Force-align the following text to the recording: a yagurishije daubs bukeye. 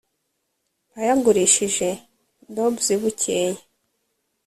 a 0.97 0.99
yagurishije 1.07 1.89
daubs 2.55 2.87
bukeye. 3.01 3.51